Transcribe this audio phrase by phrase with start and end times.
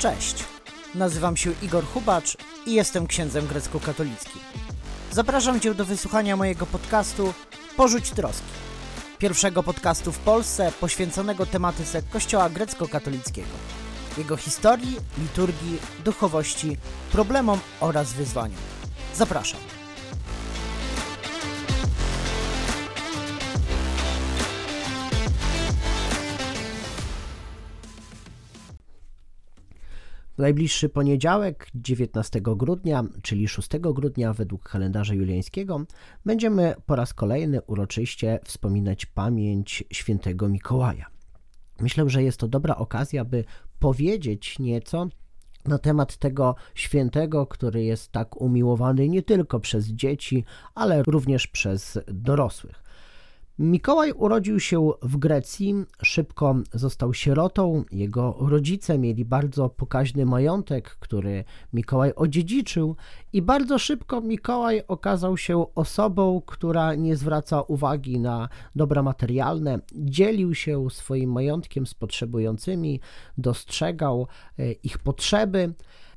[0.00, 0.44] Cześć,
[0.94, 4.40] nazywam się Igor Hubacz i jestem księdzem grecko-katolickim.
[5.12, 7.34] Zapraszam Cię do wysłuchania mojego podcastu
[7.76, 8.46] Porzuć troski.
[9.18, 13.48] Pierwszego podcastu w Polsce poświęconego tematyce Kościoła grecko-katolickiego,
[14.18, 16.76] jego historii, liturgii, duchowości,
[17.12, 18.60] problemom oraz wyzwaniom.
[19.14, 19.79] Zapraszam.
[30.40, 35.84] W najbliższy poniedziałek, 19 grudnia, czyli 6 grudnia według kalendarza juliańskiego,
[36.24, 41.06] będziemy po raz kolejny uroczyście wspominać pamięć świętego Mikołaja.
[41.80, 43.44] Myślę, że jest to dobra okazja, by
[43.78, 45.08] powiedzieć nieco
[45.64, 50.44] na temat tego świętego, który jest tak umiłowany nie tylko przez dzieci,
[50.74, 52.82] ale również przez dorosłych.
[53.60, 57.84] Mikołaj urodził się w Grecji, szybko został sierotą.
[57.92, 62.96] Jego rodzice mieli bardzo pokaźny majątek, który Mikołaj odziedziczył,
[63.32, 70.54] i bardzo szybko Mikołaj okazał się osobą, która nie zwraca uwagi na dobra materialne, dzielił
[70.54, 73.00] się swoim majątkiem z potrzebującymi,
[73.38, 74.26] dostrzegał
[74.58, 75.74] e, ich potrzeby.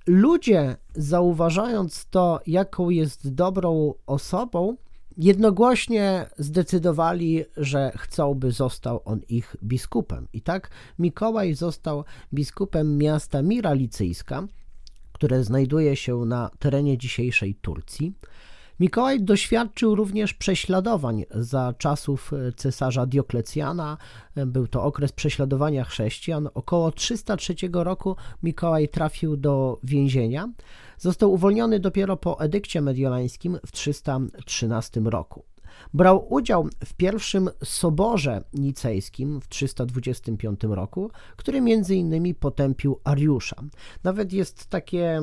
[0.07, 4.75] Ludzie, zauważając to, jaką jest dobrą osobą,
[5.17, 10.27] jednogłośnie zdecydowali, że chcą, by został on ich biskupem.
[10.33, 10.69] I tak
[10.99, 14.47] Mikołaj został biskupem miasta Miralicyjska,
[15.11, 18.13] które znajduje się na terenie dzisiejszej Turcji.
[18.79, 23.97] Mikołaj doświadczył również prześladowań za czasów cesarza Dioklecjana.
[24.35, 26.49] Był to okres prześladowania chrześcijan.
[26.53, 30.49] Około 303 roku Mikołaj trafił do więzienia.
[30.97, 35.43] Został uwolniony dopiero po edykcie mediolańskim w 313 roku.
[35.93, 43.55] Brał udział w pierwszym soborze nicejskim w 325 roku, który między innymi potępił Ariusza.
[44.03, 45.21] Nawet jest takie,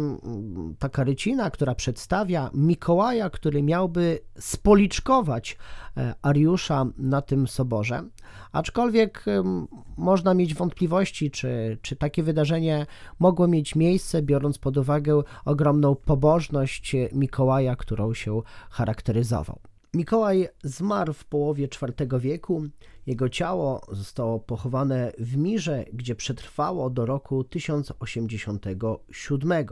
[0.79, 5.57] taka rycina, która przedstawia Mikołaja, który miałby spoliczkować
[5.97, 8.03] e, Ariusza na tym soborze.
[8.53, 9.25] Aczkolwiek
[9.97, 12.87] można mieć wątpliwości, czy, czy takie wydarzenie
[13.19, 19.70] mogło mieć miejsce, biorąc pod uwagę ogromną pobożność Mikołaja, którą się charakteryzował.
[19.95, 22.63] Mikołaj zmarł w połowie IV wieku.
[23.07, 29.67] Jego ciało zostało pochowane w Mirze, gdzie przetrwało do roku 1087.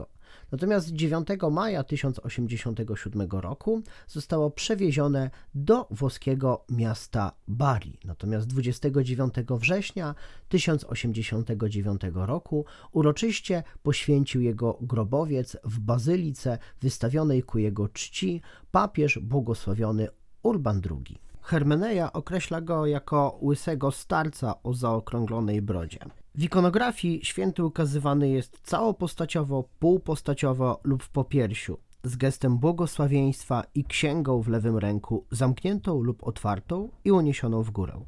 [0.51, 7.97] Natomiast 9 maja 1087 roku zostało przewiezione do włoskiego miasta Bari.
[8.05, 10.15] Natomiast 29 września
[10.49, 18.41] 1089 roku uroczyście poświęcił jego grobowiec w bazylice wystawionej ku jego czci
[18.71, 20.07] papież błogosławiony
[20.43, 21.19] Urban II.
[21.41, 25.99] Hermeneja określa go jako łysego starca o zaokrąglonej brodzie.
[26.35, 34.41] W ikonografii święty ukazywany jest całopostaciowo, półpostaciowo lub w popiersiu, z gestem błogosławieństwa i księgą
[34.41, 38.05] w lewym ręku, zamkniętą lub otwartą i uniesioną w górę.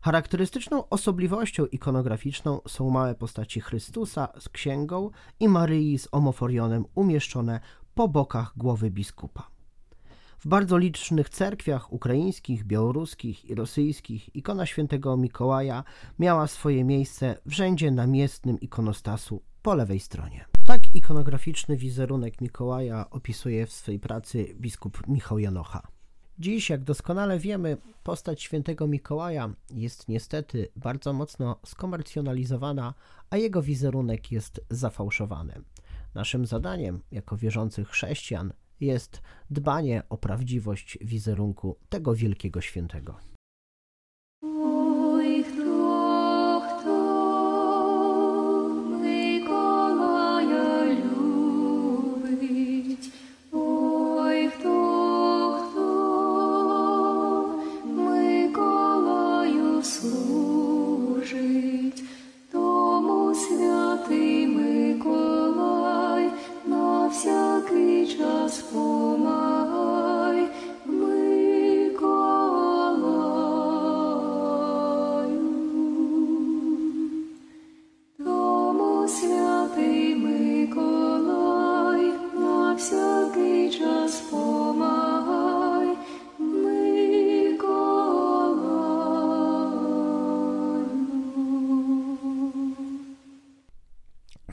[0.00, 5.10] Charakterystyczną osobliwością ikonograficzną są małe postaci Chrystusa z księgą
[5.40, 7.60] i Maryi z omoforionem umieszczone
[7.94, 9.55] po bokach głowy biskupa.
[10.46, 15.84] W bardzo licznych cerkwiach ukraińskich, białoruskich i rosyjskich ikona świętego Mikołaja
[16.18, 20.44] miała swoje miejsce w rzędzie namiestnym ikonostasu po lewej stronie.
[20.66, 25.82] Tak ikonograficzny wizerunek Mikołaja opisuje w swojej pracy biskup Michał Janocha.
[26.38, 32.94] Dziś, jak doskonale wiemy, postać świętego Mikołaja jest niestety bardzo mocno skomercjonalizowana,
[33.30, 35.62] a jego wizerunek jest zafałszowany.
[36.14, 39.20] Naszym zadaniem, jako wierzących chrześcijan, jest
[39.50, 43.35] dbanie o prawdziwość wizerunku tego wielkiego świętego.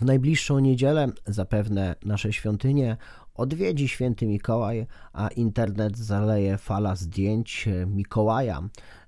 [0.03, 2.97] W najbliższą niedzielę zapewne nasze świątynie
[3.33, 8.61] odwiedzi święty Mikołaj, a internet zaleje fala zdjęć Mikołaja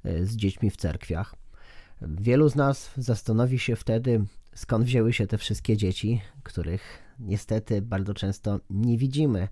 [0.04, 1.36] e, z dziećmi w cerkwiach.
[2.02, 8.14] Wielu z nas zastanowi się wtedy, skąd wzięły się te wszystkie dzieci, których niestety bardzo
[8.14, 9.48] często nie widzimy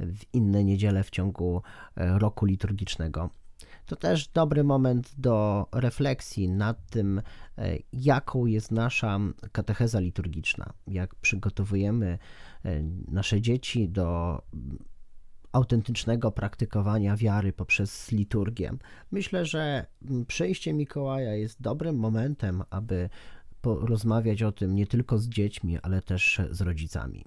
[0.00, 1.62] w inne niedziele w ciągu
[1.96, 3.30] e, roku liturgicznego.
[3.86, 7.22] To też dobry moment do refleksji nad tym,
[7.58, 9.18] e, jaką jest nasza
[9.52, 12.18] katecheza liturgiczna, jak przygotowujemy
[12.64, 14.42] e, nasze dzieci do
[15.52, 18.72] autentycznego praktykowania wiary poprzez liturgię.
[19.10, 19.86] Myślę, że
[20.26, 23.08] przyjście Mikołaja jest dobrym momentem, aby
[23.60, 27.24] porozmawiać o tym nie tylko z dziećmi, ale też z rodzicami.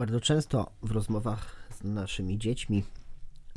[0.00, 2.84] Bardzo często w rozmowach z naszymi dziećmi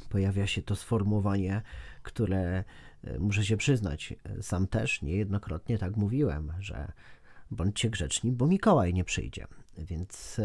[0.09, 1.61] pojawia się to sformułowanie,
[2.01, 2.63] które
[3.03, 6.91] e, muszę się przyznać, sam też niejednokrotnie tak mówiłem, że
[7.51, 9.47] bądźcie grzeczni, bo Mikołaj nie przyjdzie.
[9.77, 10.41] Więc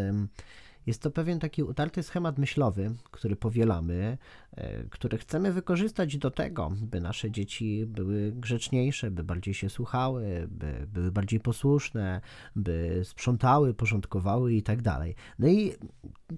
[0.88, 4.18] jest to pewien taki utarty schemat myślowy, który powielamy,
[4.52, 10.48] e, który chcemy wykorzystać do tego, by nasze dzieci były grzeczniejsze, by bardziej się słuchały,
[10.50, 12.20] by były bardziej posłuszne,
[12.56, 15.14] by sprzątały, porządkowały i tak dalej.
[15.38, 15.74] No i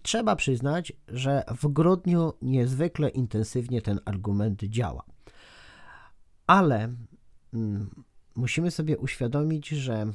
[0.03, 5.03] trzeba przyznać, że w grudniu niezwykle intensywnie ten argument działa.
[6.47, 6.95] Ale
[7.55, 7.91] mm,
[8.35, 10.07] musimy sobie uświadomić, że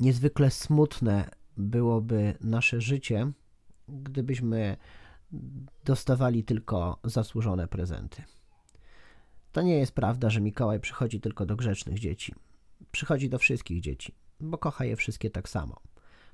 [0.00, 3.32] niezwykle smutne byłoby nasze życie,
[3.88, 4.76] gdybyśmy
[5.84, 8.22] dostawali tylko zasłużone prezenty.
[9.52, 12.34] To nie jest prawda, że Mikołaj przychodzi tylko do grzecznych dzieci.
[12.92, 15.80] Przychodzi do wszystkich dzieci, bo kocha je wszystkie tak samo.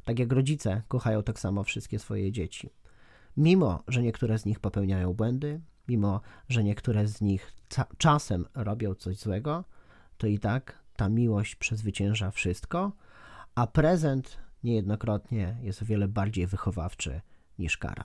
[0.05, 2.71] Tak jak rodzice kochają tak samo wszystkie swoje dzieci.
[3.37, 7.53] Mimo, że niektóre z nich popełniają błędy, mimo, że niektóre z nich
[7.99, 9.65] czasem robią coś złego,
[10.19, 12.93] to i tak ta miłość przezwycięża wszystko,
[13.55, 17.21] a prezent niejednokrotnie jest o wiele bardziej wychowawczy
[17.59, 18.05] niż kara.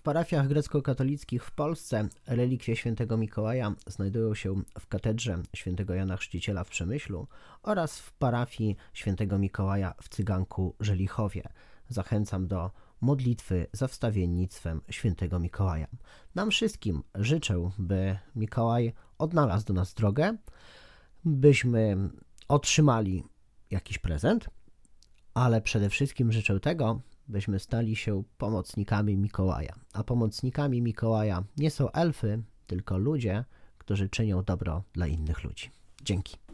[0.00, 6.64] W parafiach grecko-katolickich w Polsce relikwie świętego Mikołaja znajdują się w katedrze świętego Jana Chrzciciela
[6.64, 7.28] w Przemyślu
[7.62, 11.42] oraz w parafii świętego Mikołaja w Cyganku Żelichowie.
[11.88, 12.70] Zachęcam do
[13.00, 15.86] modlitwy za wstawiennictwem świętego Mikołaja.
[16.34, 20.36] Nam wszystkim życzę, by Mikołaj odnalazł do nas drogę,
[21.24, 21.96] byśmy
[22.48, 23.24] otrzymali
[23.70, 24.50] jakiś prezent,
[25.34, 29.74] ale przede wszystkim życzę tego, byśmy stali się pomocnikami Mikołaja.
[29.92, 33.44] A pomocnikami Mikołaja nie są elfy, tylko ludzie,
[33.78, 35.70] którzy czynią dobro dla innych ludzi.
[36.02, 36.49] Dzięki.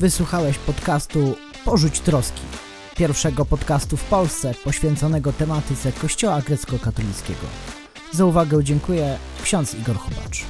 [0.00, 2.40] Wysłuchałeś podcastu Porzuć Troski,
[2.96, 7.46] pierwszego podcastu w Polsce poświęconego tematyce Kościoła grecko-katolickiego.
[8.12, 10.44] Za uwagę dziękuję ksiądz Igor Chubacz.